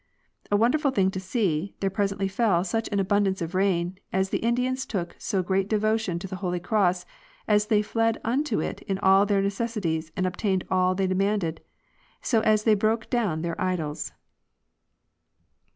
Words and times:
A 0.51 0.57
wonderful 0.57 0.89
thing 0.89 1.11
to 1.11 1.19
see, 1.19 1.75
there 1.79 1.91
presently 1.91 2.27
fell 2.27 2.63
such 2.63 2.89
an 2.91 2.99
abundance 2.99 3.39
of 3.39 3.53
rain, 3.53 3.99
as 4.11 4.31
the 4.31 4.39
Indians 4.39 4.83
took 4.87 5.15
so 5.19 5.43
great 5.43 5.69
devotion 5.69 6.17
to 6.17 6.27
the 6.27 6.37
holy 6.37 6.59
cross 6.59 7.05
as 7.47 7.67
they 7.67 7.83
fled 7.83 8.17
unto 8.23 8.59
it 8.59 8.81
in 8.87 8.97
all 8.97 9.27
their 9.27 9.43
necessities, 9.43 10.11
and 10.17 10.25
obtained 10.25 10.63
all 10.71 10.95
they 10.95 11.05
demanded, 11.05 11.61
so 12.19 12.39
as 12.39 12.63
they 12.63 12.73
broke 12.73 13.11
down 13.11 13.43
their 13.43 13.61
idols." 13.61 14.11